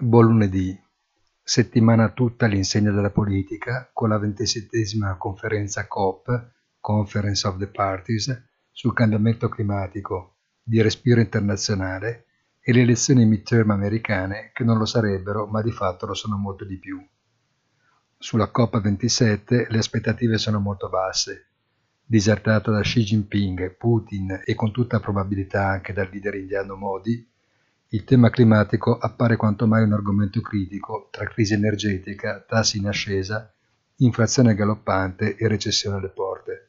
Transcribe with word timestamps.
Buon 0.00 0.26
lunedì, 0.26 0.80
settimana 1.42 2.10
tutta 2.10 2.44
all'insegna 2.44 2.92
della 2.92 3.10
politica 3.10 3.90
con 3.92 4.10
la 4.10 4.18
ventisettesima 4.18 5.16
conferenza 5.16 5.88
COP, 5.88 6.52
Conference 6.78 7.44
of 7.44 7.56
the 7.58 7.66
Parties, 7.66 8.44
sul 8.70 8.94
cambiamento 8.94 9.48
climatico 9.48 10.36
di 10.62 10.80
respiro 10.80 11.20
internazionale 11.20 12.26
e 12.60 12.72
le 12.72 12.82
elezioni 12.82 13.26
midterm 13.26 13.72
americane 13.72 14.52
che 14.54 14.62
non 14.62 14.78
lo 14.78 14.84
sarebbero 14.84 15.48
ma 15.48 15.62
di 15.62 15.72
fatto 15.72 16.06
lo 16.06 16.14
sono 16.14 16.36
molto 16.36 16.64
di 16.64 16.78
più. 16.78 17.04
Sulla 18.16 18.52
COP27 18.54 19.66
le 19.68 19.78
aspettative 19.78 20.38
sono 20.38 20.60
molto 20.60 20.88
basse. 20.88 21.46
Disertata 22.04 22.70
da 22.70 22.82
Xi 22.82 23.02
Jinping, 23.02 23.74
Putin 23.74 24.42
e 24.44 24.54
con 24.54 24.70
tutta 24.70 25.00
probabilità 25.00 25.66
anche 25.66 25.92
dal 25.92 26.08
leader 26.08 26.36
indiano 26.36 26.76
Modi, 26.76 27.28
il 27.90 28.04
tema 28.04 28.28
climatico 28.28 28.98
appare 28.98 29.36
quanto 29.36 29.66
mai 29.66 29.82
un 29.82 29.94
argomento 29.94 30.42
critico 30.42 31.08
tra 31.10 31.26
crisi 31.26 31.54
energetica, 31.54 32.44
tassi 32.46 32.76
in 32.76 32.86
ascesa, 32.86 33.50
inflazione 33.96 34.54
galoppante 34.54 35.36
e 35.36 35.48
recessione 35.48 35.96
alle 35.96 36.10
porte. 36.10 36.68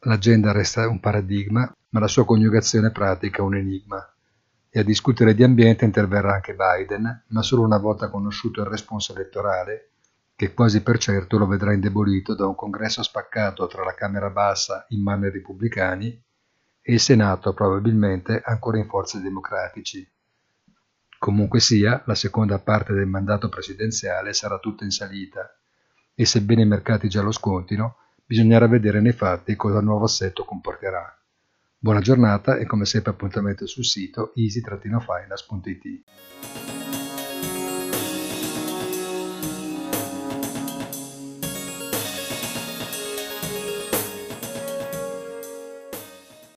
L'agenda 0.00 0.52
resta 0.52 0.88
un 0.88 1.00
paradigma, 1.00 1.70
ma 1.90 2.00
la 2.00 2.08
sua 2.08 2.24
coniugazione 2.24 2.92
pratica 2.92 3.42
un 3.42 3.56
enigma. 3.56 4.10
E 4.70 4.80
a 4.80 4.82
discutere 4.82 5.34
di 5.34 5.42
ambiente 5.42 5.84
interverrà 5.84 6.34
anche 6.34 6.54
Biden, 6.54 7.24
ma 7.28 7.42
solo 7.42 7.62
una 7.62 7.78
volta 7.78 8.08
conosciuto 8.08 8.62
il 8.62 8.68
responso 8.68 9.14
elettorale, 9.14 9.90
che 10.34 10.54
quasi 10.54 10.82
per 10.82 10.96
certo 10.96 11.36
lo 11.36 11.46
vedrà 11.46 11.74
indebolito 11.74 12.34
da 12.34 12.46
un 12.46 12.54
congresso 12.54 13.02
spaccato 13.02 13.66
tra 13.66 13.84
la 13.84 13.94
Camera 13.94 14.30
bassa 14.30 14.86
in 14.90 15.02
mano 15.02 15.26
ai 15.26 15.30
repubblicani 15.30 16.24
e 16.88 16.92
il 16.92 17.00
Senato 17.00 17.52
probabilmente 17.52 18.40
ancora 18.44 18.78
in 18.78 18.86
forze 18.86 19.20
democratici. 19.20 20.08
Comunque 21.18 21.58
sia, 21.58 22.00
la 22.06 22.14
seconda 22.14 22.60
parte 22.60 22.92
del 22.92 23.06
mandato 23.06 23.48
presidenziale 23.48 24.32
sarà 24.32 24.58
tutta 24.58 24.84
in 24.84 24.92
salita 24.92 25.52
e 26.14 26.24
sebbene 26.24 26.62
i 26.62 26.66
mercati 26.66 27.08
già 27.08 27.22
lo 27.22 27.32
scontino, 27.32 27.96
bisognerà 28.24 28.68
vedere 28.68 29.00
nei 29.00 29.10
fatti 29.10 29.56
cosa 29.56 29.78
il 29.78 29.84
nuovo 29.84 30.04
assetto 30.04 30.44
comporterà. 30.44 31.12
Buona 31.76 32.00
giornata 32.00 32.56
e 32.56 32.66
come 32.66 32.84
sempre 32.84 33.10
appuntamento 33.10 33.66
sul 33.66 33.84
sito 33.84 34.32
easy-finance.it. 34.36 36.95